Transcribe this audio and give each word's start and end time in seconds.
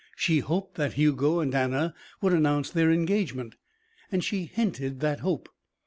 She 0.15 0.39
hoped 0.39 0.77
that 0.77 0.93
Hugo 0.93 1.41
and 1.41 1.53
Anna 1.53 1.93
would 2.21 2.33
announce 2.33 2.71
their 2.71 2.91
engagement 2.91 3.55
and 4.11 4.23
she 4.23 4.45
hinted 4.45 4.99
that 5.01 5.19
hope. 5.19 5.47